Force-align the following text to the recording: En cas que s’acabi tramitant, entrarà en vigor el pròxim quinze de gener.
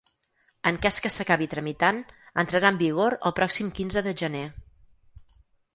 En 0.69 0.77
cas 0.85 0.95
que 1.05 1.11
s’acabi 1.15 1.47
tramitant, 1.51 1.99
entrarà 2.45 2.73
en 2.75 2.81
vigor 2.81 3.19
el 3.31 3.39
pròxim 3.43 3.71
quinze 3.81 4.05
de 4.09 4.17
gener. 4.25 4.45